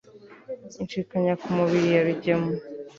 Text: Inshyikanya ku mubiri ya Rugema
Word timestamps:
Inshyikanya 0.81 1.33
ku 1.41 1.47
mubiri 1.55 1.87
ya 1.95 2.01
Rugema 2.07 2.51